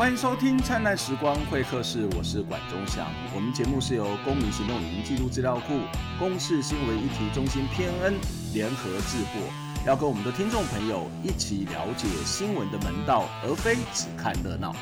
[0.00, 3.06] 欢迎收听《灿烂时光会客室》，我是管中祥。
[3.34, 5.78] 我们节目是由公民行动影音记录资料库、
[6.18, 8.14] 公视新闻议题中心偏恩
[8.54, 9.42] 联合制作，
[9.86, 14.74] 要跟我们的听众朋友一起了解新闻的门道，而非只看热闹。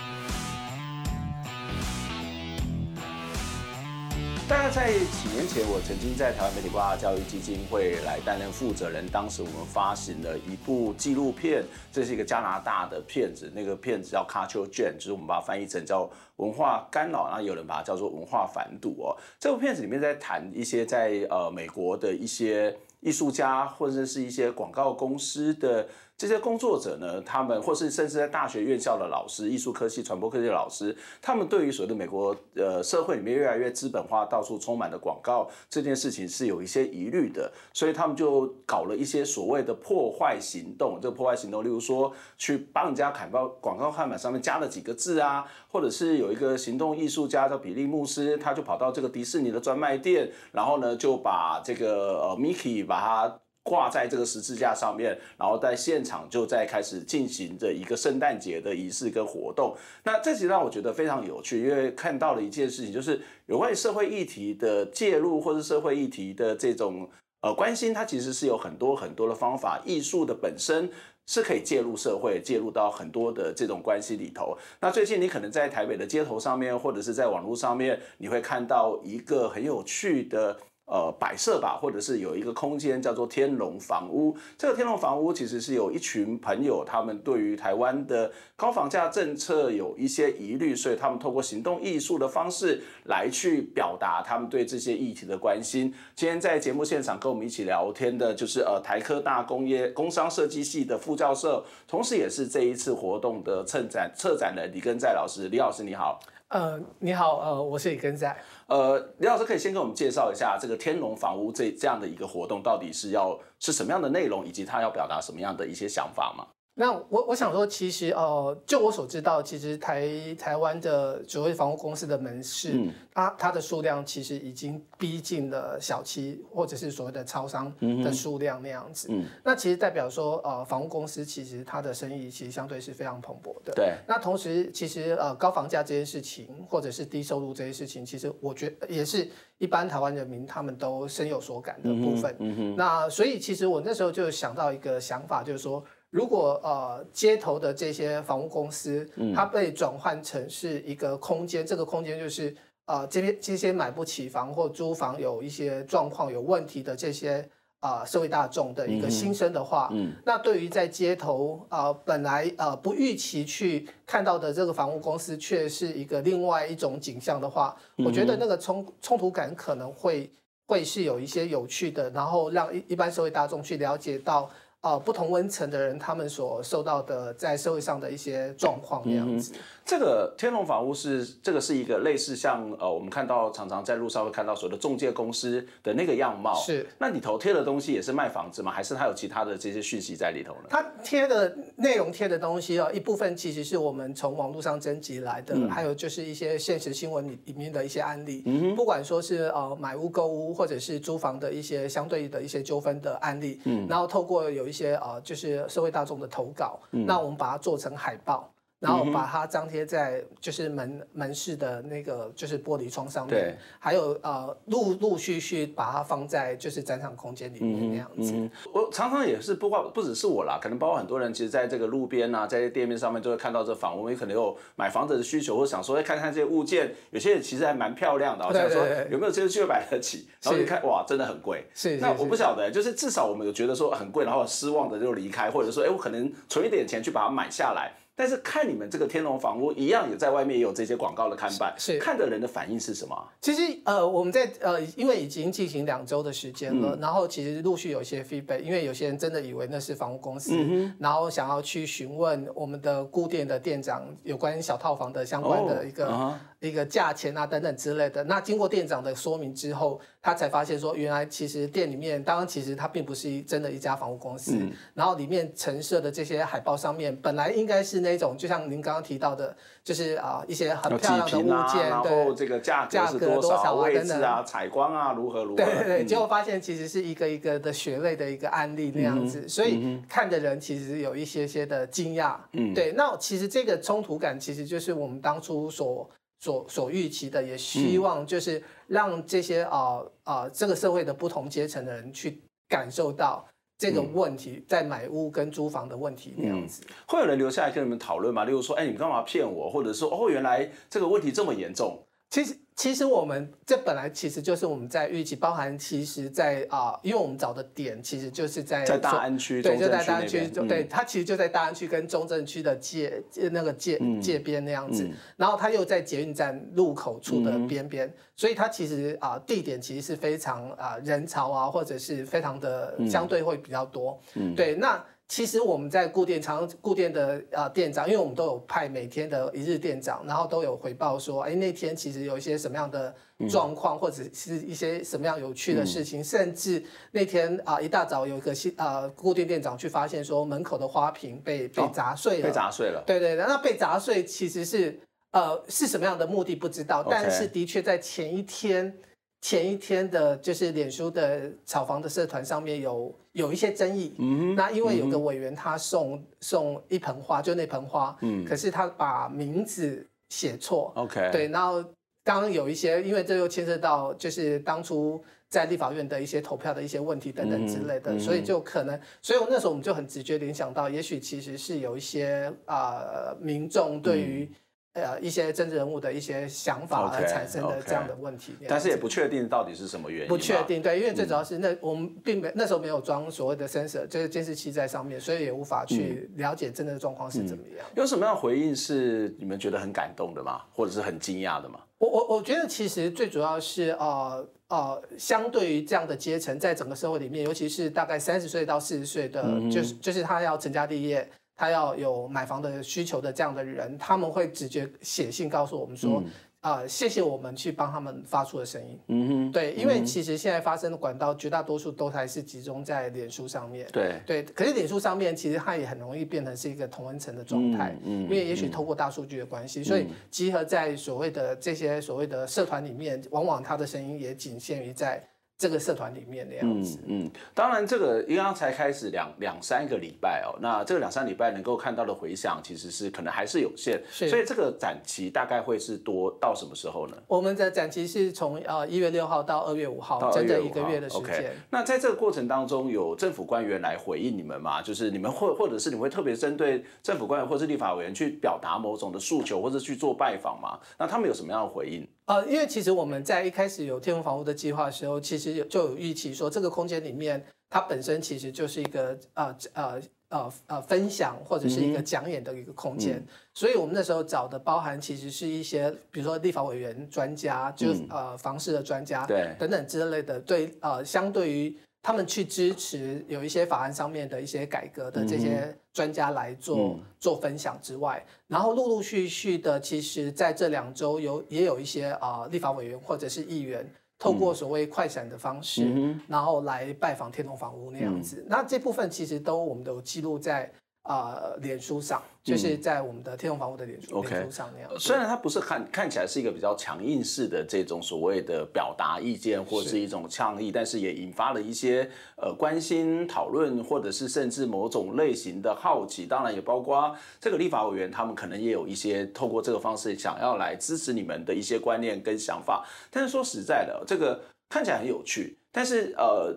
[4.48, 9.06] 大概在几年前，我曾经在台湾媒体挂教育基金会来担任负责人。
[9.12, 19.14] 当时我们发行了一部纪录片，这是一个加拿大的片子，那个片子叫 Culture Jam，就是我们把它翻译成叫文化干扰，然后有人把它叫做文化反堵哦。
[19.38, 25.86] 这部片子里面在谈一些在呃美国的一些艺术家或者是一些广告公司的。
[26.18, 40.98] 这些工作者呢，他们或是甚至在大学院校的老师、艺术科系、传播科技的老师，他们对于所谓的美国呃社会里面越来越资本化、到处充满了广告这件事情是有一些疑虑的，所以他们就搞了一些所谓的破坏行动。
[41.00, 53.38] 这个破坏行动，例如说去帮人家砍报广告看板上面加了几个字啊，或者是有一个行动艺术家叫比利牧师，他就跑到这个迪士尼的专卖店，然后呢就把这个呃 Mickey 把它。
[53.68, 59.76] 挂在这个十字架上面，然后在现场就在开始进行着一个圣诞节的仪式跟活动。
[60.04, 67.06] 那这其实让我觉得非常有趣，因为看到了一件事情，就是有关于社会议题的介入，或是社会议题的这种
[67.42, 69.78] 呃关心，它其实是有很多很多的方法。
[69.84, 70.88] 艺术的本身
[71.26, 74.56] 是可以介入社会，介入到很多的这种关系里头。
[74.80, 80.58] 那最近你可能在台北的街头上面，或者是在网络上面，你会看到一个很有趣的。
[80.90, 84.34] 呃，摆设吧，或者是有一个空间叫做天龙房屋。
[84.56, 95.92] 这个天龙房屋其实是有一群朋友，他们对于台湾的高房价政策有一些疑虑，所以他们透过行动艺术的方式来去表达他们对这些议题的关心。
[96.16, 105.48] 今天在节目现场跟我们一起聊天的，就是呃台科大工业工商设计系的副教授，同时也是这一次活动的策展策展人李根在老师。
[105.50, 106.18] 李老师你好。
[106.48, 108.26] 呃，你好，呃，我是李根仔。
[108.68, 116.46] 呃，李老师可以先给我们介绍一下这个天龙房屋这这样的一个活动，到底是要是什么样的内容，以及他要表达什么样的一些想法吗？
[116.80, 120.08] 那我我想说，其实呃，就我所知道，其实台
[120.38, 127.72] 台湾的所谓房屋公司的门市，嗯、它它的数量其实已经逼近了小七或者是所谓的超商
[128.04, 129.08] 的数量那样子。
[129.10, 133.72] 嗯，那其实代表说，呃，房屋公司其实它的生意其实相对是非常蓬勃的。
[133.74, 133.94] 对。
[134.06, 139.28] 那同时，其实呃，高房价这件事情，或者是低收入这件事情，其实我觉得也是
[139.58, 142.76] 一般台湾人民他们都深有所感的部分。
[142.76, 145.84] 那所以，其实我那时候就想到一个想法，就是说。
[146.10, 157.46] 如果呃街头的这些房屋公司，它被转换成是一个空间，这个空间就是呃这边这些买不起房或租房有一些状况有问题的这些
[157.80, 170.32] 啊、呃、社会大众的一个心声的话，嗯，那对于在街头啊、呃、本来呃不预期去看到的这个房屋公司，却是一个另外一种景象的话，我觉得那个冲冲突感可能会
[170.66, 174.48] 会是有一些有趣的，然后让一一般社会大众去了解到。
[174.88, 179.52] 呃，不同温层的人，他们所受到的在社会上的一些状况那样子。
[179.54, 186.54] 嗯、这个天龙房屋是这个是一个类似像呃，我们看到常常在路上会看到所谓的中介公司的那个样貌。
[186.54, 186.86] 是。
[186.96, 188.72] 那里头贴的东西也是卖房子吗？
[188.72, 190.68] 还是它有其他的这些讯息在里头呢？
[190.70, 198.42] 它贴的内容贴的东西啊，一部分其实是我们从网络上征集来的，嗯、还有就是一些现实新闻里里面的一些案例。
[198.46, 198.74] 嗯。
[198.74, 203.60] 不管说是呃买屋购屋，或者是租房的一些相对的一些纠纷的案例。
[203.64, 203.86] 嗯。
[203.86, 208.48] 然后透过有一些呃，就是社会大众的投稿，嗯、那我们把它做成海报。
[208.80, 218.32] 然后把它张贴在就是门门市的那个就是玻璃窗上面，对，还有呃陆陆续续把它放在就是展场空间里面那样子。
[218.32, 231.66] 嗯嗯、我常常也是不光不只是我啦，可能包括很多人，其实在这个路边啊，在店面上面就会看到这房，我们可能有买房子的需求，或想说哎看看这些物件，有些其实还蛮漂亮的，好像说有没有这个机会买得起，然后一看哇真的很贵。
[231.74, 237.92] 是，那我不晓得，就是至少我们有觉得说很贵，然后失望的就离开，或者说哎我可能存一点钱去把它买下来。
[238.18, 243.16] 但是看你们这个天龙房屋一样，也在外面也有这些广告的看板，是，是看的人的反应是什么？
[243.40, 258.24] 其实呃，我们在呃，因为已经进行两周的时间了，嗯、然后其实陆续有一些 feedback，因为有些人真的以为那是房屋公司，嗯、然后想要去询问我们的固店的店长有关小套房的相关的一个、哦、一个价钱啊等等之类的。
[258.24, 260.00] 那经过店长的说明之后。
[260.28, 286.06] 他才发现说，原来其实店里面，当然其实它并不是真的一家房屋公司，嗯、然后里面陈设的这些海报上面，本来应该是那种，就像您刚刚提到的，就是啊一些很漂亮的物件，啊、对，然后这个价格是多少，位置啊，采光啊，如何如何，对对对，结果发现其实是一个一个的血泪的一个案例那样子，嗯、所以看的人其实有一些些的惊讶，嗯，对，那其实这个冲突感其实就是我们当初所。
[286.40, 289.78] 所所预期的，也希望就是让这些啊
[290.24, 293.46] 啊、呃呃、这个社会的不同阶层的人去感受到
[293.76, 296.82] 这个问题，在买屋跟租房的问题那样子。
[296.88, 298.44] 嗯、会有人留下来跟你们讨论吗？
[298.44, 299.70] 例如说，哎，你干嘛骗我？
[299.70, 302.02] 或者说，哦，原来这个问题这么严重。
[302.30, 302.56] 其实。
[302.78, 313.20] 其实我们这本来其实就是我们在预期，包含其实在，在、呃、啊，因为我们找的点其实就是在在大安区，对，就在大安区，嗯、对，它其实就在大安区跟中正区的界
[313.50, 325.04] 那个界、嗯、界边那样子，嗯、然后它又在捷运站路口处的边边，嗯、所以它其实啊、呃、地点其实是非常啊、呃、人潮啊，或者是非常的相对会比较多，嗯、对，那。
[325.28, 333.14] 其实我们在固店常固店的啊店长，因为我们都有派每天的一日店长，然后都有回报说，哎，那天其实有一些什么样的
[333.50, 336.82] 状况，嗯、或者是一些什么样有趣的事情，嗯、甚至
[337.12, 344.98] 那天啊一大早有一个新啊顾店店长去发现说门口的花瓶被被砸碎了，被砸碎了，对对，那被砸碎其实是
[345.32, 347.04] 呃是什么样的目的不知道。
[347.06, 348.96] 但是的确在前一天。
[349.40, 354.14] 前一天的，就是脸书的炒房的社团上面有有一些争议。
[354.18, 360.92] 嗯，那因为有个委员他送、嗯、送一盆花，就那盆花，嗯，可是他把名字写错。
[360.96, 361.80] OK，对，然后
[362.24, 374.50] 刚刚有一些，因为这又牵涉到就是当初在立法院的一些投票的一些问题等等之类的，嗯、所以就可能，所以我那时候我们就很直觉联想到，也许其实是有一些啊、呃、民众对于。
[374.94, 378.66] 呃，一些政治人物的一些想法而产生的这样的问题，okay, okay.
[378.68, 380.28] 但是也不确定到底是什么原因。
[380.28, 387.96] 不确定，对，因为最主要是那我们并没那时候没有装所谓的 sensor，就是监视器在上面，所以也无法去了解真的状况是怎么样，嗯嗯。
[387.96, 390.62] 有什么样的回应是你们觉得很感动的吗？
[390.72, 391.78] 或者是很惊讶的吗？
[391.98, 401.28] 我我我觉得其实最主要是呃呃，相对于这样的阶层，在整个社会里面，尤其是大概三十岁到四十岁的，嗯、就是就是他要成家立业。
[401.58, 406.22] 他要有买房的需求的这样的人，他们会直接写信告诉我们说，
[406.60, 408.98] 啊、嗯呃，谢谢我们去帮他们发出的声音。
[409.08, 413.88] 嗯哼，对，因为其实现在发生的管道绝大多数都还是集中在脸书上面。
[413.92, 417.96] 对对，可是脸书上面其实它也很容易变成是一个同温层的状态。
[418.04, 425.20] 嗯，因为也许透过大数据的关系，嗯、所以集合在所谓的这些所谓的社团里面，往往他的声音也仅限于在。
[425.58, 437.16] 这个社团里面的样子，嗯，嗯，当然这个刚刚才开始两两三个礼拜哦，那这个两三礼拜能够看到的回响其实是可能还是有限，所以这个展期大概会是多到什么时候呢？
[437.26, 441.26] 我们的展期是从呃一月六号到二月五号，整整一个月的时间。
[441.26, 441.50] Okay.
[441.70, 444.80] 那在这个过程当中，有政府官员来回应你们吗？
[444.80, 450.78] 就是你们或或者是你们会特别针对政府官员或是立法委员去表达某种的诉求，或者去做拜访吗？
[450.96, 452.06] 那他们有什么样的回应？
[452.28, 469.56] 呃，因为其实我们在一开始有天文房屋的计划的时候，其实有就有预期说，这个空间里面它本身其实就是一个呃呃呃呃分享或者是一个讲演的一个空间，嗯、所以我们那时候找的包含其实是一些比如说立法委员、专家，就呃房事的专家，对。
[469.58, 471.74] 等等之类的，对呃相对于。
[472.02, 483.84] 他们去支持有一些法案上面的一些改革的这些专家来做、嗯、做分享之外，然后陆陆续续的，其实在这两周有也有一些啊、呃、立法委员或者是议员，
[484.18, 488.36] 透过所谓快闪的方式，嗯、然后来拜访天龙房屋那样子。
[488.38, 490.72] 嗯、那这部分其实都我们都有记录在。
[491.08, 494.90] 啊，脸书上就是在我们的天龙房屋的脸书脸书上那样。
[494.98, 502.06] 虽然它不是看看起来是一个比较强硬式的这种所谓的表达意见或是一种倡议，但是也引发了一些
[502.36, 506.26] 呃关心讨论，或者是甚至某种类型的好奇。
[506.26, 512.86] 当然也包括这个立法委员，他们可能也有一些透过这个方式想要来支持你们的一些观念跟想法。
[513.10, 516.54] 但是说实在的，这个看起来很有趣，但是呃。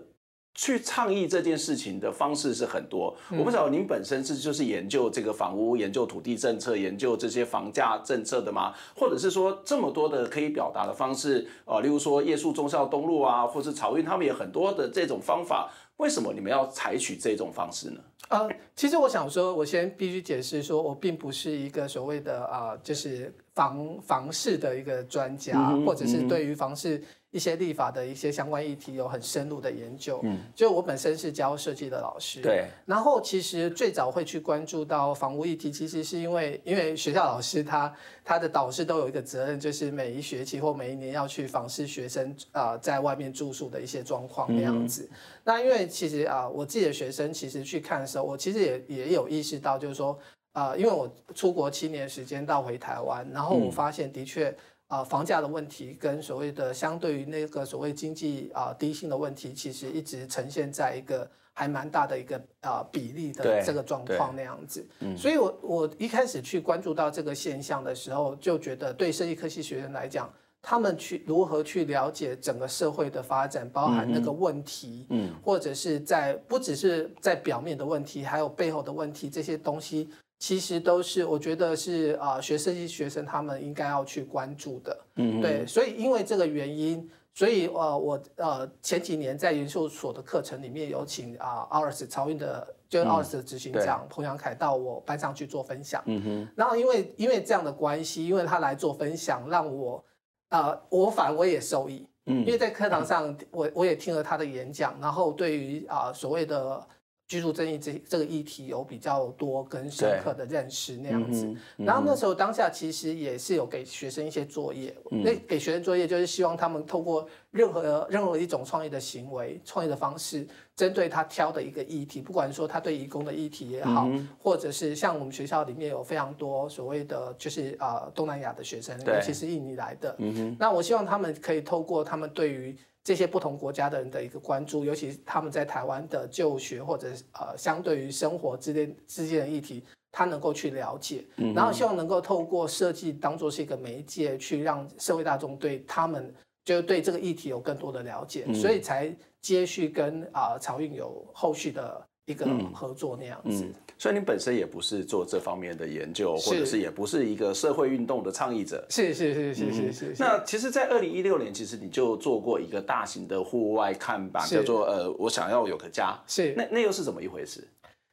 [0.54, 8.74] 去倡议这件事情的方式是很多，嗯、我不知道您本身是就是研究这个房屋、研究土地政策、研究这些房价政策的吗？
[8.94, 18.02] 或者是说这么多的可以表达的方式，呃，例如说夜宿忠孝东路啊，或是草运，他们有很多的这种方法，为什么你们要采取这种方式呢？
[18.28, 27.02] 呃，其实我想说，我先必须解释说，我并不是一个所谓的啊、呃，就是房房市的一个专家，嗯、或者是对于房市。
[27.32, 30.20] 一些立法的一些相关议题有很深入的研究。
[30.24, 32.66] 嗯，就我本身是教设计的老师，对。
[32.86, 45.08] 然后其实最早会去关注到房屋议题，其实是因为因为学校老师他他的导师都有一个责任，就是每一学期或每一年要去访视学生啊、呃、在外面住宿的一些状况那样子。
[45.10, 50.20] 嗯、那因为其实啊、呃、我自己的学生其实去看的时候，我其实也也有意识到，就是说
[50.52, 54.54] 啊、呃，因为我出国七年时间到回台湾，然后我发现的确。
[54.92, 64.86] 啊、呃，房价的问题跟所谓的相对于那个所谓经济啊、呃、低薪的问题，其实一直呈现在一个还蛮大的一个啊、呃、比例的这个状况那样子。
[65.00, 70.30] 嗯，所以我我一开始去关注到这个现象的时候，就觉得对设计科系学生来讲，
[70.62, 80.10] 他们去如何去了解整个社会的发展，包含那个问题，嗯，或者是在不只是在表面的问题，还有背后的问题这些东西。
[80.42, 85.00] 其实都是，我觉得是啊、呃，学设计学生他们应该要去关注的。
[85.18, 96.02] 嗯，对，所以因为这个原因，所以呃，我呃前几年在研究所的课程里面有请啊 OURS 漕运的，就是 OURS 的执行长彭阳凯到我班上去做分享。
[96.08, 96.48] 嗯哼。
[96.56, 100.04] 然后因为因为这样的关系，因为他来做分享，让我
[100.50, 102.08] 啊、呃，我反而我也受益。
[102.26, 102.40] 嗯。
[102.40, 106.84] 因为在课堂上，我我也听了他的演讲，然后对于啊、呃、所谓的。
[107.32, 120.46] 居住正义这这个议题有比较多跟深刻的认识那样子，然后那时候当下其实也是有给学生一些作业，那给学生作业就是希望他们透过任何任何一种创业的行为、创业的方式，
[120.76, 130.14] 针对他挑的一个议题，不管说他对移工的议题也好，或者是像我们学校里面有非常多所谓的就是啊东南亚的学生，尤其是印尼来的，
[130.60, 132.76] 那我希望他们可以透过他们对于。
[133.04, 141.24] 这些不同国家的人的一个关注，尤其他们在台湾的就学或者呃，相对于生活之间之间的议题，他能够去了解，
[141.56, 146.34] 然后希望能够透过设计当做是一个媒介，去让社会大众对他们
[146.66, 152.06] 就对这个议题有更多的了解，所以才接续跟啊漕运有后续的。
[152.28, 160.16] 一个合作那样子，嗯嗯，所以你本身也不是做这方面的研究，或者是也不是一个社会运动的倡议者，是是是是是是。
[160.18, 166.20] 那其实，在二零一六年，其实你就做过一个大型的户外看板，叫做呃，我想要有个家。
[166.26, 167.64] 是，那那又是怎么一回事？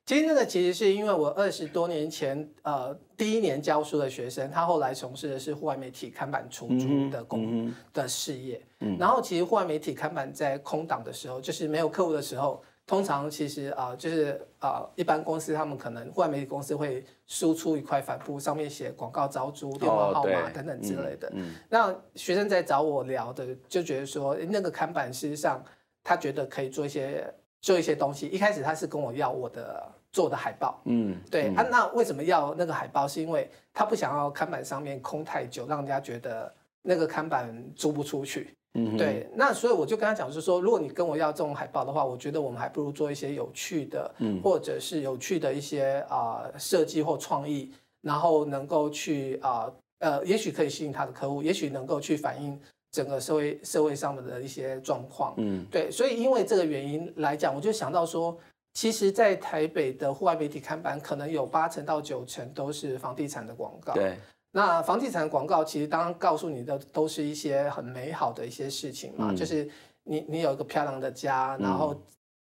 [0.04, 8.60] 其实那个其实是因为我二十多年前呃第一年教书的学生，他后来从事的是户外媒体看板出租的工、嗯、的事业。
[8.80, 12.62] 嗯，然后其实户外媒体看板在空档的时候，就是没有客户的时候。
[12.88, 21.28] 通常其实啊、呃，就是啊、呃，一般公司他们可能户外媒体公司会输出一块帆布，上面写广告招租、电话号码等等之类的。
[21.34, 25.62] 嗯嗯、那学生在找我聊的，就觉得说那个看板，事实上
[26.02, 27.30] 他觉得可以做一些
[27.60, 28.26] 做一些东西。
[28.28, 31.66] 一开始他是跟我要我的做的海报，嗯，对、嗯、啊。
[31.70, 33.06] 那为什么要那个海报？
[33.06, 38.56] 是因为他不想要看板上面空太久，让人家觉得那个看板租不出去。
[38.78, 52.58] 嗯，对，那所以我就跟他讲，就是说，如果你跟我要这种海报的话，我觉得我们还不如做一些有趣的，嗯，或者是有趣的一些啊、呃、设计或创意，然后能够去啊呃，呃，也许可以吸引他的客户，也许能够去反映
[52.92, 58.36] 整个社会社会上面的一些状况，嗯，对，所以因为这个原因来讲，我就想到说，
[58.74, 64.16] 其实，在台北的户外媒体看板，可能有八成到九成都是房地产的广告，对。
[64.58, 69.70] 那房地产广告其实当然告诉你的都是一些很美好的一些事情嘛，嗯、就是
[70.02, 71.94] 你你有一个漂亮的家，然后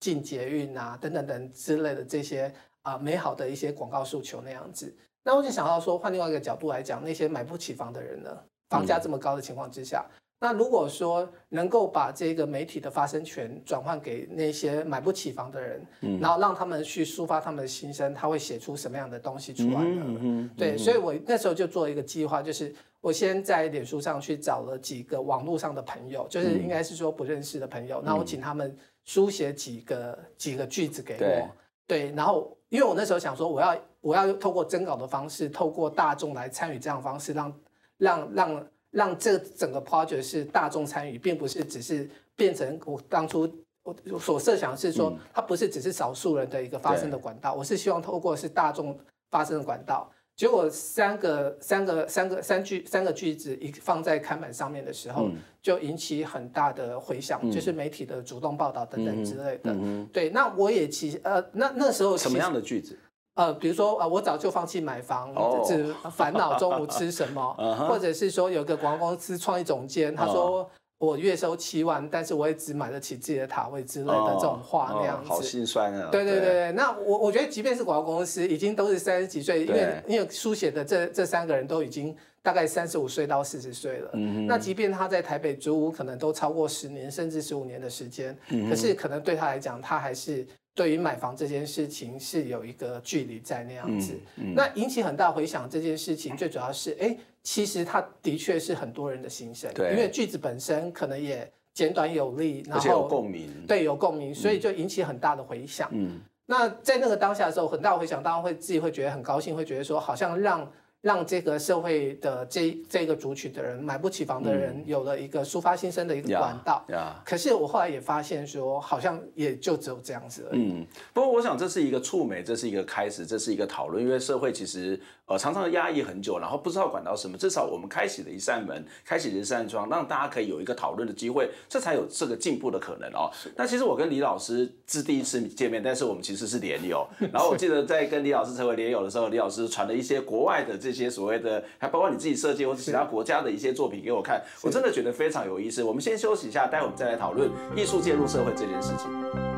[0.01, 4.93] 进捷运啊等等等之类的这些啊、呃、美好的一些广告诉求那样子。
[5.23, 8.37] 那我就想到说，换另外一个角度来讲，那些买不起房的人呢，
[8.69, 10.05] 房价这么高的情况之下。
[10.09, 20.03] 嗯那如果说能够把这个媒体的发声权转换给那些买不起房的人，嗯，然后让他们去抒发他们的心声，他会写出什么样的东西出来呢？
[20.05, 31.49] 嗯嗯，对，所以我那时候就做一个计划，就是我先在脸书上去找了几个网络上的朋友，就是应该是说不认识的朋友，那我请他们书写几个几个句子给我，
[31.87, 37.55] 对，然后因为我那时候想说，我要我要透过征稿的方式，透过大众来参与这样的方式，让
[37.97, 38.67] 让让。
[38.93, 43.51] 让这整个 project 是大众参与，并不是只是变成我当初
[43.83, 47.53] 我所设想的是说，它不是只是少数人的一个发声的管道。
[47.55, 48.97] 我是希望透过是大众
[49.31, 50.09] 发声的管道。
[50.35, 55.29] 结果三个三个三个三句三个句子一放在看板上面的时候，
[55.61, 59.77] 就引起很大的回响，就是媒体的主动报道等等之类的。
[60.11, 62.99] 对，那我也其实呃，那那时候什么样的句子？
[63.35, 65.33] 呃，比如说啊、呃，我早就放弃买房，
[65.65, 67.55] 只烦恼中午吃什么，
[67.89, 76.11] 或者是说有个广告公司创意总监，他说我月收七万，但是我也只买得起自己的塔位之类的这种话那样子，哦哦、好心酸啊。
[76.13, 76.45] 对对对。
[76.45, 84.11] 对，那我我觉得，即便是广告公司，已经都是三十几岁，因为因为书写的这这三个人都已经大概三十五岁到四十岁了。
[84.13, 94.19] 嗯，那即便他在台北租屋，可能都超过十年甚至十五年的时间，嗯，可是可能对他来讲，他还是对于买房这件事情是有一个距离在那样子。
[94.37, 97.17] 嗯，那引起很大回响这件事情，最主要是哎。
[97.45, 105.89] 其实它的确是很多人的心声，对，因为句子本身可能也简短有力，然后有共鸣，对，有共鸣，所以就引起很大的回响。
[105.91, 110.71] 嗯，那在那个当下的时候，很大的回响，当然会自己会觉得很高兴，会觉得说好像让。
[111.03, 116.85] 让这个社会的这这个族群的人买不起房的人有了一个抒发心声的一个管道。
[117.25, 120.61] 可是我后来也发现说，好像也就只有这样子而已。
[120.63, 124.03] 嗯，不过我想这是一个触媒，这是一个开始，这是一个讨论。
[124.03, 124.99] 因为社会其实
[125.33, 127.39] 呃常常压抑很久，然后不知道管到什么。
[127.39, 133.31] 至少我们开启了一扇门，开启了一扇窗，让大家可以有一个讨论的机会，这才有这个进步的可能哦。
[133.57, 137.09] 那其实我跟李老师是第一次见面，但是我们其实是连友。
[137.33, 141.65] 然后我记得在跟李老师成为连友的时候，李老师传了一些国外的这些所谓的。
[141.79, 145.83] 还包括你自己设计或者其他国家的一些作品给我看，我真的觉得非常有意思。
[145.83, 149.52] 我们先休息一下，待会我们再来讨论艺术介入社会这件事情。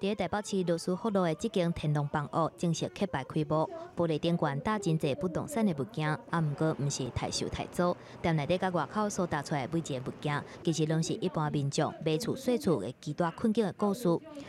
[0.00, 7.94] 在台北市罗斯福路的这间天龙房屋正式揭牌开幕，玻璃顶冠搭真济不动产的物件，啊，不过毋是太秀太早。
[8.22, 14.08] 店内底甲外口所搭出来的每一个物件，其实拢是一般民众买厝细厝的极大困境的故事。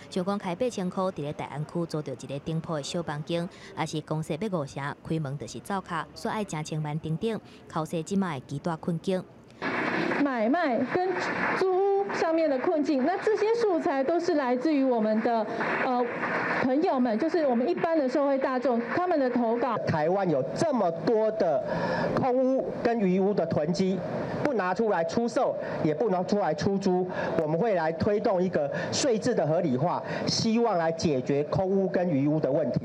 [0.09, 9.21] 像讲开八千块，伫咧大安区租到一个顶铺的小房间，还是公司要五成，开门就是灶脚，所爱成千万等等，考试即卖的极大困境。
[10.23, 11.09] 买卖跟
[11.59, 11.80] 租。
[12.13, 15.45] 上面的困境，那这些素材都是来自于我们的
[15.85, 16.05] 呃
[16.63, 19.77] 朋友们，就是我们一般的社会大众他们的投稿。
[19.79, 21.63] 台湾有这么多的
[22.15, 23.99] 空屋跟余屋的囤积，
[24.43, 27.07] 不拿出来出售，也不拿出来出租，
[27.41, 32.81] 我们会来推动一个税制的合理化，希望来解决空屋跟余屋的问题。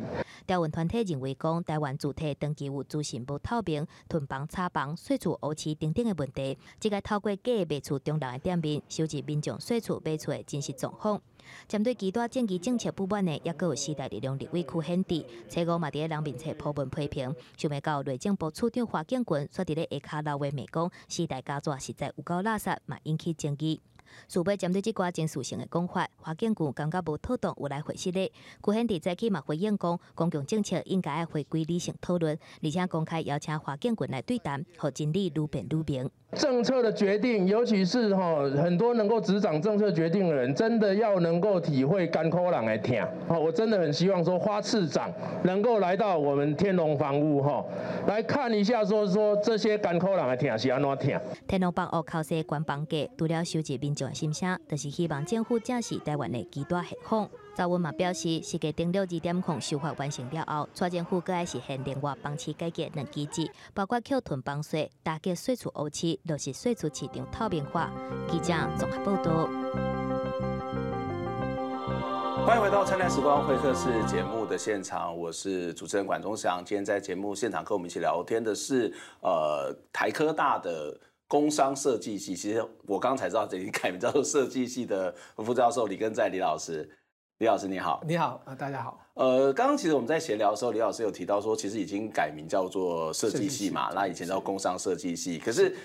[0.46, 11.20] 调查团体认为，讲台湾主体登记有资讯无透明、囤房、炒房、税处乌漆等等的问题，即个透过假卖厝中人的店面，收集民众税处卖厝的真实状况。
[11.68, 23.80] 针对极大政治政策不满的，也阁有时代力量立委区限制，初五嘛伫个人民册铺文批评，想要到内政部处长华建群，说伫咧下骹老话骂讲，时代家族实在有够垃圾，嘛引起争议。
[24.28, 28.30] 数位针对即寡真实性的讲法，华建钧感觉无妥当，有来回释咧。
[28.60, 36.10] 古显智早起嘛回应讲，公共政策应该要回归理性讨论，而且公开邀请华建钧来对谈，让真理愈辩愈明。
[36.32, 42.98] 政策的决定，尤其是吼很多能够执掌政策决定的人，真的要能够体会干苦人的痛。
[43.28, 45.10] 哦，我真的很希望说花市长
[45.44, 47.64] 能够来到我们天龙房屋哈，
[48.06, 51.20] 来看一下说说这些干苦人的痛是安怎痛。
[51.46, 57.28] 天龙房屋靠设官房价，除了收集民众的心声，就是希望政府正视台湾的极大现况。
[57.56, 67.90] 赵文嘛表示，时价登录二点控修法完成了后，蔡政府阁爱实现另外房市改革两机制，包括扣囤房税、打击税厝乌漆、落实税厝市场透明化。
[68.30, 69.48] 记者综合报道。
[72.46, 76.62] 欢迎回到《灿烂时光会客室》节目的现场，我是主持人管中祥。
[76.64, 82.34] 今天在节目现场跟我们一起聊天的是，呃，台科大的工商设计系。
[82.34, 86.88] 其实我刚才知道，这已经改名叫做设计系的副教授李根在李老师。
[87.38, 88.98] 李老师你好，你好啊，大家好。
[89.14, 95.76] 呃，刚刚其实我们在闲聊的时候，李老师有提到说，其实已经改名叫做设计系嘛，那以前叫工商设计系，可是。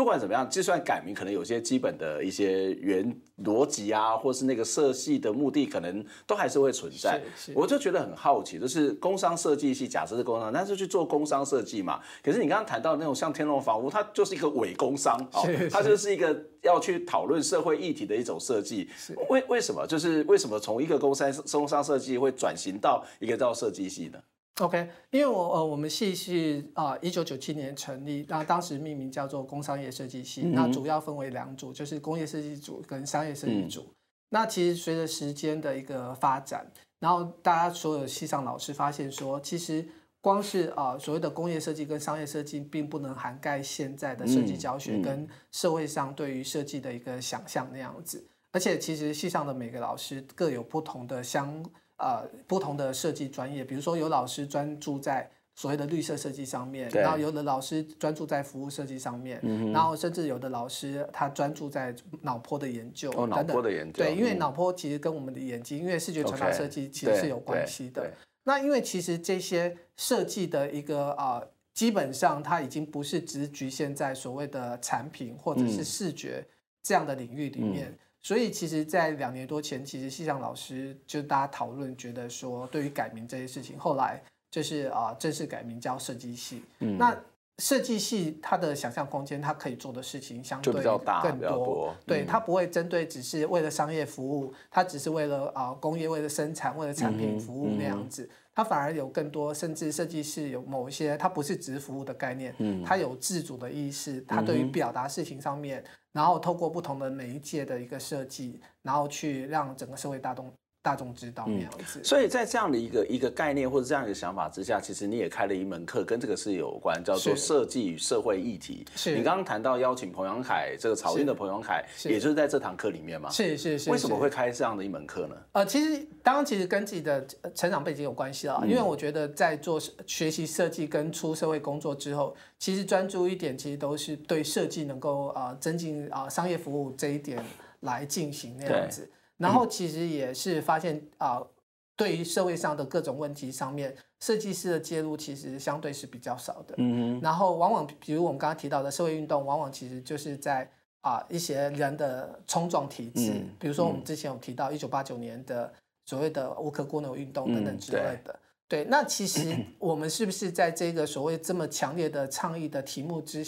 [0.00, 7.20] 不管怎么样，就算改名，可能有些基本的一些原逻辑啊，或是那个设计的目的，可能都还是会存在。
[7.54, 12.00] 我就觉得很好奇，就是工商设计系，假设是工商，但是去做工商设计嘛。
[12.24, 18.88] 可是你刚刚谈到那种像天龙房屋，它就是一个伪工商，哦，它就是一个要去讨论社会议题的一种设计。
[19.28, 19.86] 为为什么？
[19.86, 24.18] 就是为什么从一个工商工商设计会转型到一个叫设计系呢
[24.58, 33.80] ？OK，因为我呃，我们系是啊，一九九七年成立，那当时命名叫做工商业设计系，嗯、那主要分为两组，就是工业设计组跟商业设计组。
[33.80, 33.94] 嗯、
[34.28, 39.88] 那其实随着时间的一个发展，然后大家所有系上老师发现说，其实
[40.20, 48.22] 光是啊所谓的工业设计跟商业设计，并不能涵盖现在的设计教学跟社会上对于设计的一个想象那样子。
[48.52, 51.64] 而且其实系上的每个老师各有不同的相。
[52.00, 63.32] 呃，不同的设计专业，比如说有老师专注在所谓的绿色设计上面，然后有的老师专注在服务设计上面，嗯、然后甚至有的老师他专注在脑波的研究等等。
[63.32, 64.02] 哦，脑波的研究。
[64.02, 68.10] 对，因为脑波其实跟我们的眼睛，因为视觉传达设计其实是有关系的。
[68.44, 76.42] 那因为其实这些设计的一个啊、呃，基本上它已经不是只局限在所谓的产品或者是视觉
[76.82, 77.88] 这样的领域里面。
[77.88, 86.62] 嗯、所以其实，在两年多前，其实系上老师就大家讨论，觉得说对于改名这些事情，后来就是啊、呃，正式改名叫设计系。
[86.80, 87.16] 嗯，那。
[87.58, 91.94] 设计系它的想象空间，它可以做的事情相对更多。
[92.06, 110.59] 对，它不会针对只是为了商业服务，它只是为了啊工业为了生产为了产品服务那样子，它反而有更多，甚至设计师有某一些，它不是只是服务的概念，嗯它有自主的意识，它对于表达事情上面，然后透过不同的媒介的一个设计，然后去让整个社会大众。
[110.82, 118.86] 大众知道那样子，所以在这样的一个一个概念或者这样一个想法之下，其实你也开了一门课，跟这个是有关，叫做设计与社会议题。
[118.96, 123.28] 是你刚刚谈到邀请彭阳凯，这个草运的彭阳凯，也就是在这堂课里面嘛？
[123.28, 123.90] 是是是。
[123.90, 125.36] 为什么会开这样的一门课呢？
[125.52, 137.44] 呃，其实当然其实跟自己的成长背景有关系啊，因为我觉得在做学习设计跟出社会工作之后，其实专注一点，其实都是对设计能够啊增进啊商业服务这一点
[137.80, 139.10] 来进行那样子。
[139.40, 141.50] 然后其实也是发现啊、呃，
[141.96, 146.74] 对于社会上的各种问题上面，设计师的介入其实相对是比较少的。
[146.76, 147.20] 嗯哼。
[147.22, 155.72] 然后往往比如我们刚刚提到的社会运动，往往其实就是在啊、呃、一些人的冲撞体制，嗯、比如说我们之前有提到一九八九年的
[156.04, 158.38] 所谓的无壳蜗牛运动等等之类的。
[158.68, 158.84] 对。
[158.84, 163.42] 那其实我们是不是在这个所谓这么强烈的倡议的题目之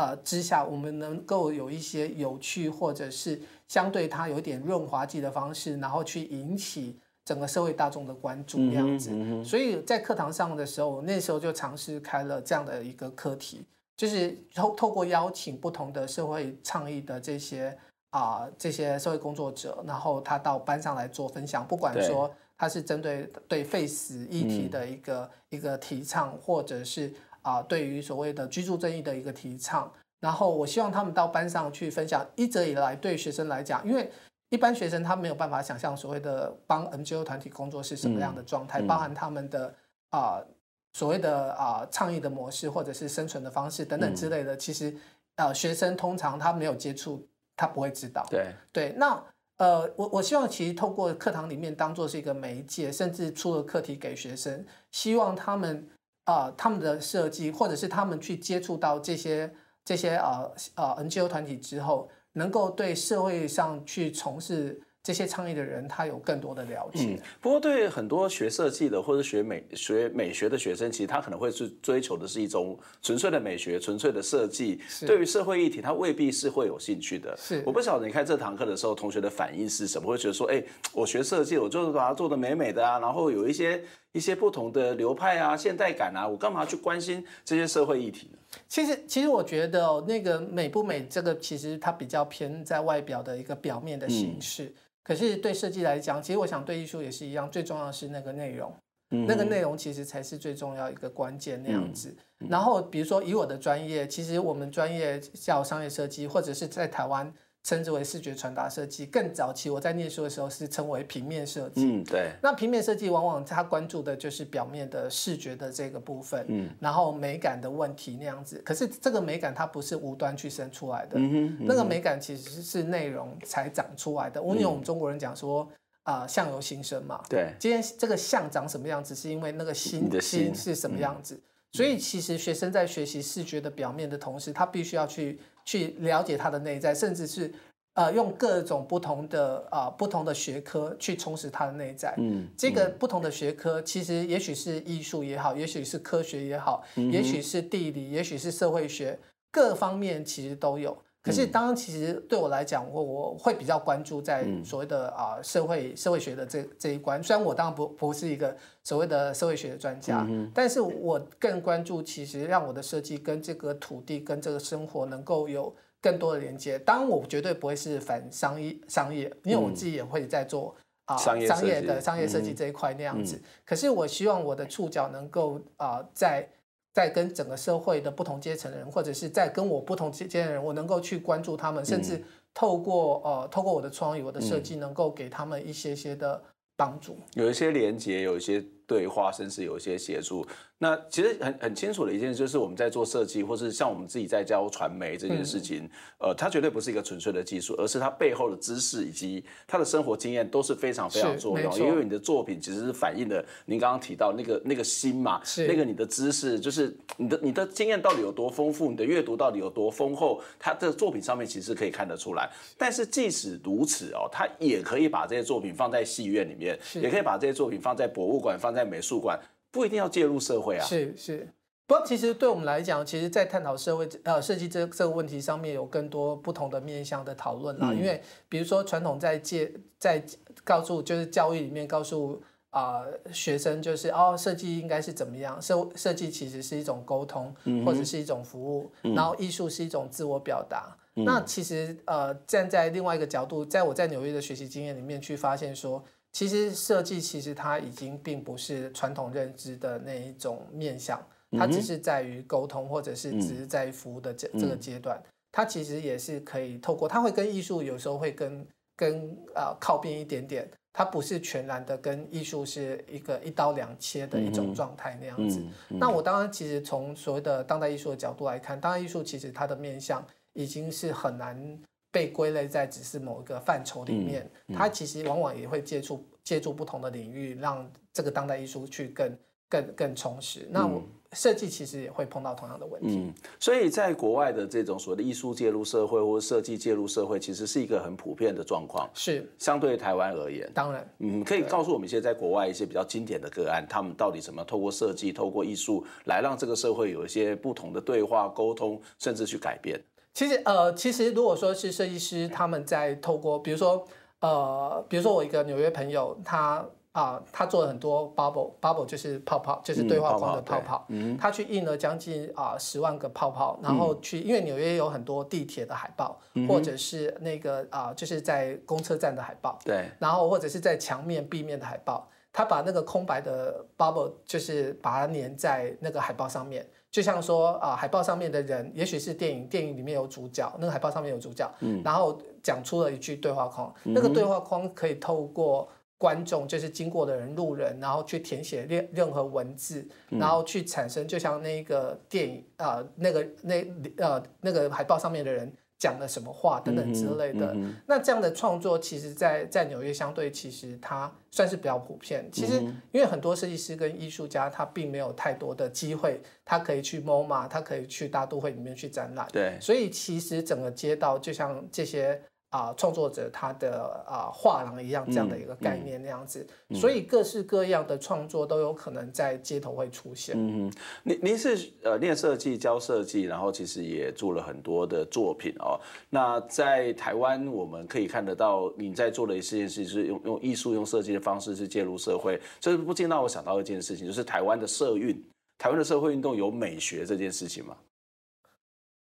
[0.00, 9.10] 呃之下，我们能够有一些有趣或者是相对它有一点润滑剂的方式，然后去引起整个社会大众的关注这样子。
[9.12, 17.76] 嗯嗯、所以在课堂上的时候，我那时候就尝试开了这样的一个课题，就是透透过邀请不同的社会倡议的这些
[18.10, 27.12] 啊、呃、这些社会工作者，然后他到班上来做分享，不管说他是针对对废死议题的一个、嗯、一个提倡，或者是。
[27.42, 32.26] 啊，对于所谓的居住正义的一个提倡，然后我希望他们到班上去分享。
[32.36, 34.10] 一直以来，对学生来讲，因为
[34.50, 39.74] 一般学生他没有办法想象所谓的帮 NGO 团体工作是什么样的状态，嗯嗯、包含他们的
[40.10, 40.46] 啊、呃、
[40.92, 44.54] 所谓的啊、呃、倡议的模式，或者是生存的方式等等之类的。
[44.54, 44.94] 嗯、其实
[45.36, 47.26] 呃，学生通常他没有接触，
[47.56, 48.26] 他不会知道。
[48.28, 49.22] 对对，那
[49.56, 55.88] 呃，我我希望其实透过课堂里面当做是一个媒介，甚至出了课题给学生，希望他们。
[56.24, 59.52] 啊、呃，他们的设计，或者是他们去接触到这些
[59.84, 67.16] 这些呃呃 NGO 团体之后，能够对社会上去从事这些倡议的人，他有更多的了解。
[67.16, 74.78] 嗯，不过对很多学设计的或者学美学美学的学生，其实他可能会是追求的是一种纯粹的美学、纯粹的设计。
[74.88, 77.34] 是对于社会议题，他未必是会有兴趣的。
[77.38, 80.06] 是，我不晓得你开这堂课的时候，同学的反应是什么？
[80.06, 83.82] 会觉得说，哎，我学设计，我就是把它做的美美的啊，然后有一些。
[84.12, 88.38] 一些不同的流派啊，现代感啊，我干嘛去关心这些社会议题呢？
[88.68, 94.64] 其实，其实我觉得哦，那个美不美，这个其实它比较偏在外表的一个表面的形式。
[94.64, 98.74] 嗯、可是对设计来讲，其实我想对艺术也是一样，最重要的是那个内容，
[99.10, 102.12] 嗯、那个内容其实才是最重要一个关键那样子。
[102.48, 107.32] 然后，比如说以我的专业，其实我们专业叫商业设计，或者是在台湾。
[107.62, 111.84] 称之为视觉传达设计，更早期我在念书的时候是称为平面设计。
[111.84, 112.32] 嗯，对。
[112.42, 118.60] 那平面设计往往它关注的就是表面的视觉的这个部分，嗯，然后美感的问题那样子。
[118.64, 121.18] 可是这个美感它不是无端去生出来的，
[121.60, 124.40] 那个美感其实是内容才长出来的。
[124.40, 125.68] 因为我们中国人讲说
[126.02, 127.22] 啊，相由心生嘛。
[127.28, 127.54] 对。
[127.58, 131.34] 今天这个相长什么样子，是因为那个心心是什么样子。
[131.34, 131.40] 嗯、
[131.72, 135.38] 所以其实学生在学习视觉的表面的同时，他必须要去。
[135.62, 137.52] 去了解他的内在，甚至是
[137.94, 142.12] 呃用各种不同的啊、呃、不同的学科去充实他的内在。
[142.18, 149.16] 嗯，这个不同的学科其实也许是艺术也好，也许是科学也好，也许是地理，也许是社会学，
[149.52, 150.96] 各方面其实都有。
[151.22, 157.22] 可是当然，其实对我来讲，我我会比较关注在所谓的啊、呃、社会社会学的这这一关。
[157.22, 166.78] 虽然我当然不不是一个所谓的社会学的专家，嗯、但是我更关注其实让我的设计跟这个土地跟这个生活能够有更多的连接。
[166.78, 173.36] 当然，我绝对不会是反商业商业，因为我自己也会在做啊、呃、商业的商业设计这一块那样子。
[173.36, 176.48] 嗯、可是我希望我的触角能够啊、呃、在。
[176.92, 182.22] 在跟整个社会的不同阶层的人，或者是在跟我不同阶层的人，我能够去关注他们，甚至
[182.52, 186.42] 透过呃，透过我的创意、我的设计，能够给他们一些些的
[186.76, 187.16] 帮助。
[187.34, 190.44] 有一些连接，有一些对话，甚至有一些协助。
[190.82, 195.84] 那其实很很清楚的一件事，就是我们在做设计，或是像我们自己在教传媒这件事情，
[196.18, 201.70] 嗯、呃，它绝对不是一个纯粹的技术，而是它背后的知识以及他的生活经验都是非常非常重要。
[201.78, 212.50] 因为你的作品其实是反映了您刚刚提到那个那个心嘛，是那个你的知识，就是你的你的经验到底有多丰富，你的阅读到底有多丰厚，他的作品上面其实可以看得出来。
[212.78, 219.40] 但是即使如此哦，他也可以把这些作品放在戏院里面，也可以把这些作品放在博物馆，放在美术馆。
[219.72, 221.48] 不一定要介入社会啊，是是，
[221.86, 227.92] 不过其实对我们来讲，其实，在探讨社会呃设计这这个问题上面，有更多不同的面向的讨论啦。
[227.92, 230.20] 嗯、因为比如说传统在介在
[230.64, 237.54] 告诉就是教育里面告诉啊、呃、学生，就是哦设计应该是怎么样，设设计其实是一种沟通，
[237.86, 240.96] 或者是一种服务，嗯、然后艺术是一种自我表达。
[241.14, 246.04] 嗯、那其实呃站在另外一个角度，在我在纽约的学习经验里面去发现说。
[246.32, 251.20] 其实设计其实它已经并不是传统认知的那一种面向，
[251.58, 258.66] 它只是在于沟通，或者是只是在于服务的这这个阶段，它其实也是可以透过，它会跟艺术有时候会跟
[258.96, 265.60] 跟呃靠边一点点，它不是全然的跟艺术是一个一刀两切的一种状态那样子。
[265.88, 271.78] 那我当然其实从所谓的当代艺术的角度来看，当代艺术其实它的面向已经是很难。
[272.12, 280.66] 被归类在只是某一个范畴里面，嗯嗯、它其实往往也会借助借助不同的领域，让这个当代艺术去更更更充实。
[280.70, 283.16] 那我设计其实也会碰到同样的问题。
[283.16, 289.08] 嗯，所以在国外的这种所谓的艺术介入社会或者设计介入社会，其实是一个很普遍的状况。
[289.14, 300.02] 是相对于台湾而言，当然，嗯，可以告诉我们一些在国外一些比较经典的个案，他们到底怎么透过设计、透过艺术来让这个社会有一些不同的对话、沟通，甚至去改变。
[300.32, 304.06] 其实呃，其实如果说是设计师，他们在透过，比如说
[304.40, 326.88] 呃，比如说我一个纽约朋友，他啊、呃，他做了很多 bubble，bubble 就是泡泡，就是对话框的泡泡，嗯、他去印了将近啊、呃、十万个泡泡，然后去，因为纽约有很多地铁的海报，嗯、或者是那个啊、呃，就是在公车站的海报，对，然后或者是在墙面、壁面的海报，他把那个空白的 bubble 就是把它粘在那个海报上面。
[327.10, 343.84] 就像说啊、呃，海报上面的人，也许是电影，电影里面有主角，那个海报上面有主角，嗯，然后讲出了一句对话框，嗯、那个对话框可以透过观众，就是经过的人、路人，然后去填写任任何文字，嗯、然后去产生，就像那个电影啊、呃，那个那
[344.18, 345.72] 呃那个海报上面的人。
[346.00, 352.48] 讲了什么话等等之类的，嗯嗯、那这样的创作，其实在，在在纽约相对其实它算是比较普遍。
[352.50, 352.80] 其实
[353.12, 359.46] 因为很多设计师跟艺术家，他并没有太多的机会，他可以去 MoMA，他可以去大都会里面去展览。
[359.52, 362.40] 对，所以其实整个街道就像这些。
[362.70, 370.54] 啊，创作者他的啊画廊一样这样的一个概念那样子，嗯嗯、所以各式各样的创作都有可能在街头会出现。
[370.56, 370.92] 嗯，
[371.24, 375.98] 您您是呃练设计教设计，然后其实也做了很多的作品哦。
[376.28, 385.44] 那在台湾我们可以看得到，你在做的一件事是用用艺术用设计的方式去介入社会，这不禁让我想到一件事情，就是台湾的社运，
[385.76, 387.96] 台湾的社会运动有美学这件事情吗？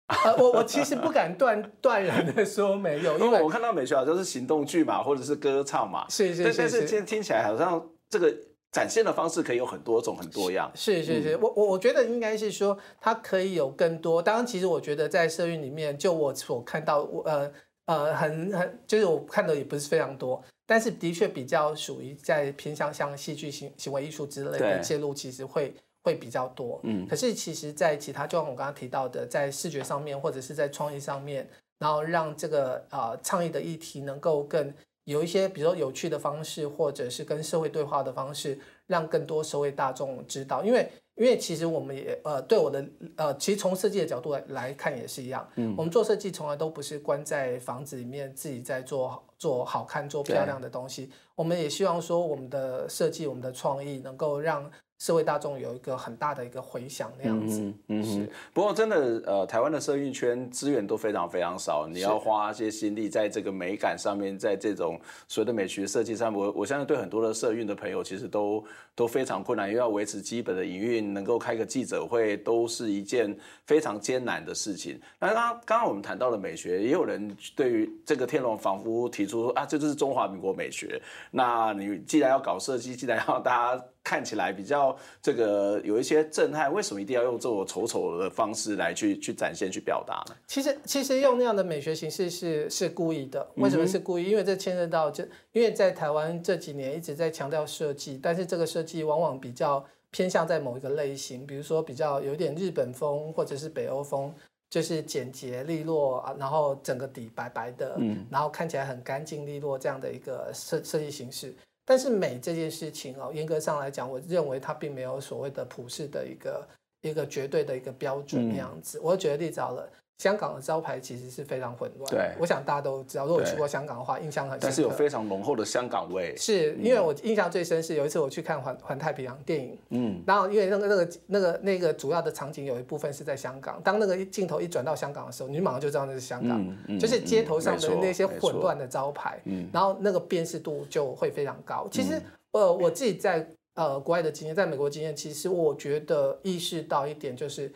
[0.08, 8.32] 呃，我我其实不敢断断然的说没有，因为我看到美学好像是行动剧嘛，或者是歌唱嘛，是是是，是，但是今天听起来好像这个
[8.72, 10.72] 展现的方式可以有很多种，很多样。
[10.76, 14.22] 是是是，我我我觉得应该是说它可以有更多。
[14.22, 17.52] 当然，其实我觉得在社运里面，就我所看到，我呃
[17.86, 25.74] 呃很很，就是我看的也不是非常多，但是的确比较属于在偏向像戏剧行行为艺术之类的介入，其实会。
[26.06, 34.72] 会比较多，嗯，可是其实，在其他，就像我刚刚提到的，在视觉上面或者是在创意上面，然后让这个啊、呃、倡议的议题能够更
[35.06, 40.64] 有一些，比如说有趣的方式，或者是跟社会对话的方式，让更多社会大众知道。
[40.64, 54.70] 因为，因为其实我们也呃，对我的呃，其实从设计的角度来来看也是一样，嗯，我们做设计从来都不是关在房子里面自己在做做好看、做漂亮的东西，我们也希望说我们的设计、我们的创意能够让。
[54.98, 58.04] 社会大众有一个很大的一个回响那样子，嗯嗯。
[58.04, 68.64] 是不过真的，呃，台湾的社运圈资源都非常非常少，你要花一些心力在这个美感上面，在这种所谓的美学设计上，我我相信对很多的社运的朋友其实都
[68.96, 75.00] 都非常困难，因为要维持基本的营运，能够开个记者会，都是一件非常艰难的事情。
[75.20, 81.02] 那刚刚刚我们谈到了美学，也有人对于这个天龙仿佛提出说啊，这就是中华民国美学。
[81.32, 83.86] 那你既然要搞设计，既然要大家。
[84.06, 90.36] 看起来比较这个有一些震撼，为什么一定要用这种丑丑的方式来去去展现、去表达呢？
[90.46, 93.46] 其实，其实用那样的美学形式是是故意的。
[93.56, 94.30] 为什么是故意？
[94.30, 104.32] 因为这牵涉到，就因为在台湾这几年一直在强调设计，但是这个设计往往比较偏向在某一个类型，比如说比较有点日本风或者是北欧风，
[104.70, 111.56] 就是简洁利落啊，然后整个底白白的，然后看起来很干净利落这样的一个设设计形式。
[111.86, 116.68] 但是美这件事情哦，严格上来讲，我认为它并没有所谓的普世的一个
[117.02, 119.00] 一个绝对的一个标准那样子。
[119.02, 119.88] 我举个例子好了。
[120.18, 122.10] 香港的招牌其实是非常混乱。
[122.10, 124.60] 对，我想大家都知道，如果去过香港的话，印象很深。
[124.62, 126.34] 但是有非常浓厚的香港味。
[126.38, 141.88] 是因为我印象最深是有一次我去看环环太平洋电影，嗯，然后因为那个那个那个那个主要的场景有一部分是在香港，当那个镜头一转到香港的时候，你马上就知道那是香港，嗯嗯、就是街头上的那些混乱的招牌，嗯，然后那个辨识度就会非常高。
[141.92, 142.22] 其实，
[142.54, 147.70] 呃，我自己在呃国外的经验，在美国经验，其实我觉得意识到一点就是。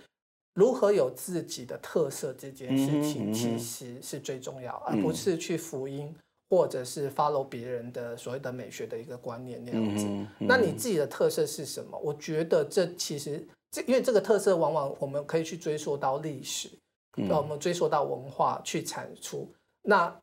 [0.60, 6.14] 如何有自己的特色这件事情，其实是最重要，而不是去福音
[6.50, 10.06] 或者是 follow 别人的所谓的美学的一个观念那样子。
[10.38, 11.98] 那你自己的特色是什么？
[11.98, 16.70] 我觉得这其实这因为这个特色往往我们可以去追溯到历史，
[17.16, 19.50] 那我们追溯到文化去产出。
[19.84, 20.14] 那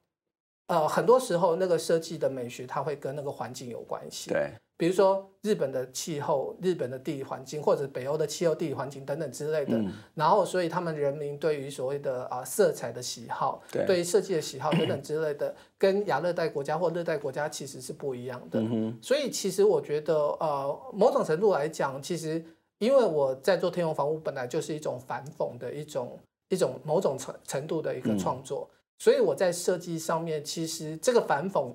[0.66, 4.28] 呃，很多时候那个设计的美学，它会跟那个环境有关系。
[4.28, 4.52] 对。
[4.78, 18.60] 比如说日本的气候、日本的地理环境，或者北欧的气候、地理环境等等之类的，嗯、然后所以他们人民对于所谓的啊色彩的喜好，对，对于设计的喜好等等之类的，跟亚热带国家或热带国家其实是不一样的。
[18.60, 22.44] 嗯、所以其实我觉得，呃，某种程度来讲，其实
[22.78, 26.18] 因为我在做天龙房屋，本来就是一种反讽的一种
[26.50, 31.72] 一种某种程程度的一个创作，嗯、所以我在设计上面，其实这个反讽。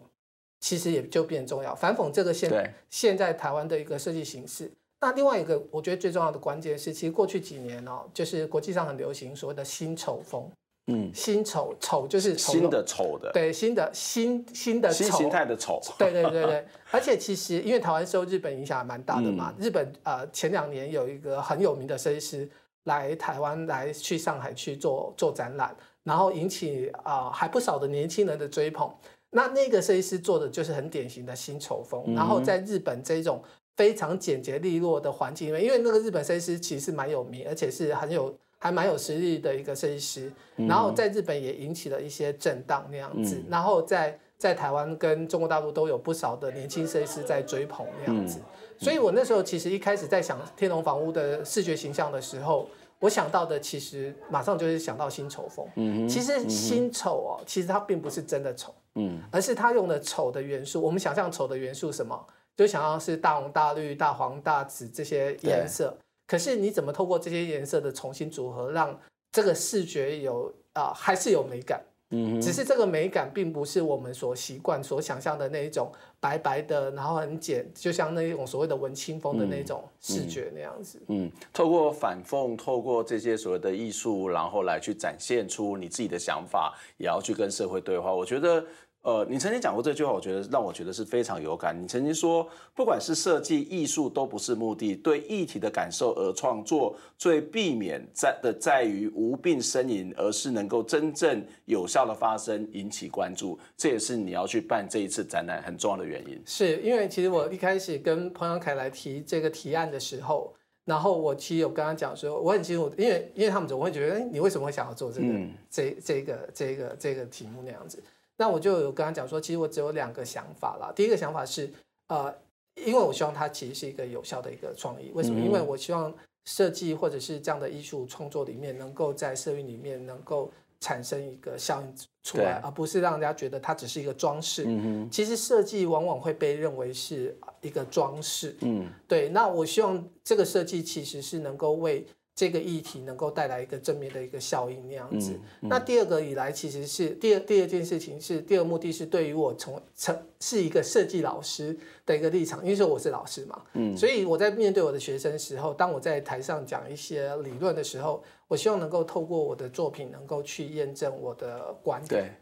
[0.62, 4.72] 其实也就变重要，反讽这个现现在台湾的一个设计形式。
[5.02, 10.50] 那另外一个，我觉得最重要的关键是，其实过去几年哦，就是国际上很流行所谓的新丑风。
[10.88, 15.80] 嗯，新丑丑就是丑新的丑的，对，新的新新的丑新形态的丑。
[15.98, 22.50] 对对对对， 而且其实因为台湾受日本影响还蛮大的嘛，嗯、日本呃前两年有一个很有名的设计师
[22.86, 28.92] 来台湾来去上海去做做展览，然后引起啊、呃、还不少的年轻人的追捧。
[29.32, 33.42] 那那个设计师做的就是很典型的新丑风，嗯、然后在日本这种
[33.76, 52.68] 非常简洁利落的环境里面，因为那个日本设计师其实是蛮有名，而且是很有还蛮有实力的一个设计师，嗯、然后在日本也引起了一些震荡那样子，嗯、然后在在台湾跟中国大陆都有不少的年轻设计师在追捧那样子，嗯、所以我那时候其实一开始在想天龙房屋的视觉形象的时候。
[53.02, 55.68] 我想到的其实马上就是想到新丑风。
[55.76, 60.80] 嗯，其实新丑哦，其实它并不是真的丑，嗯，而是它用的丑的元素。
[60.80, 62.28] 我们想象丑的元素什么？
[62.56, 65.98] 就想要是大红大绿、大黄大紫这些颜色。
[66.28, 68.98] 可是你怎么透过这些颜色的重新组合，让
[69.32, 71.82] 这个视觉有啊、呃，还是有美感？
[72.12, 81.00] 嗯，只是这个美感并不是我们所习惯、所想象的那一种白白的，然后很简，就像那一种所谓的文青风的那种视觉那样子。
[81.08, 88.14] 嗯，嗯，透过反讽，透过这些所谓的艺术，然后来去展现出你自己的想法，也要去跟社会对话。
[88.14, 88.64] 我觉得。
[89.04, 91.76] 呃，你曾经讲过这句话，我觉得让我觉得是非常有感。
[91.82, 103.58] 你曾经说，不管是设计艺术都不是目的，对议题的感受而创作，最避免在的在于无病呻吟，而是能够真正有效的发声，引起关注。
[103.76, 106.40] 这也是你要去办这一次展览很重要的原因。
[106.46, 110.54] 是因为其实我一开始跟彭阳凯来提这个提案的时候，
[110.86, 118.00] 然后我其实有跟他讲说，我很清楚，因为因为他们总会觉得，哎，你为什么会想要做这个、嗯、这这个这个这个题目那样子？
[118.42, 120.92] 那我就有跟他讲说，其实我只有两个想法啦。
[120.96, 121.72] 第一个想法是，
[122.08, 122.36] 呃，
[122.74, 125.12] 因为我希望它其实是一个有效的一个创意。
[125.14, 125.40] 为什么？
[125.40, 126.12] 因为我希望
[126.46, 134.64] 设计或者是这样的艺术创作里面，能够在社运里面能够产生一个效应出来，而不是让人家觉得它只是一个装饰。
[134.66, 138.58] 嗯其实设计往往会被认为是一个装饰。
[138.62, 138.90] 嗯。
[139.08, 139.30] 对。
[139.30, 142.08] 那我希望这个设计其实是能够为。
[142.42, 145.34] 这个议题能够带来一个正面的一个效应那样子。
[145.34, 162.36] 嗯嗯、那第二个以来，其实是第二第二件事情是第二目的是对于我从成是一个设计老师的一个立场，因为说我是老师嘛，嗯，所以我在面对我的学生的时候，当我在台上讲一些理论的时候，我希望能够透过我的作品能够去验证我的观点。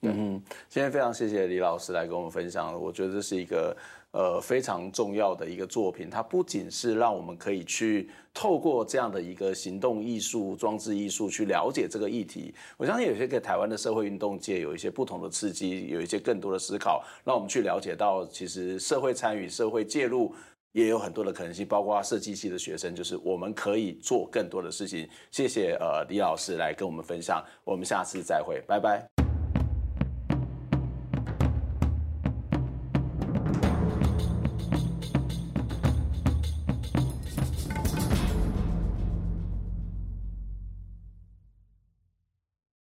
[0.00, 3.76] 对，嗯，今天非常谢谢李老师来跟我们分享，我觉得这是一个。
[4.12, 12.54] 呃，非常重要的一个作品，它不仅是让我们可以去透过这样的一个行动艺术、装置艺术去了解这个议题。
[12.76, 20.34] 我相信有些给台湾的社会运动界有一些不同的刺激，有一些更多的思考，让我们去了解到，其实社会参与、社会介入
[20.72, 25.08] 也有很多的可能性，包括设计系的学生，就是我们可以做更多的事情。
[25.30, 29.21] 谢谢呃李老师来跟我们分享，我们下次再会，拜拜。